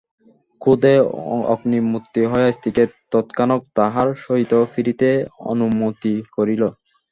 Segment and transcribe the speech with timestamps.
[0.61, 0.93] ক্রোধে
[1.53, 5.09] অগ্নিমূর্তি হইয়া স্ত্রীকে তৎক্ষণাৎ তাহার সহিত ফিরিতে
[5.51, 6.63] অনুমতি করিল।